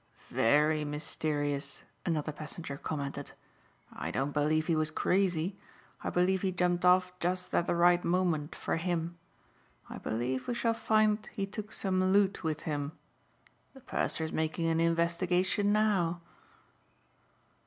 [0.31, 3.33] "Very mysterious," another passenger commented.
[3.93, 5.59] "I don't believe he was crazy.
[6.03, 9.19] I believe he jumped off just at the right moment for him.
[9.91, 12.93] I believe we shall find he took some loot with him.
[13.75, 16.21] The purser is making an investigation now."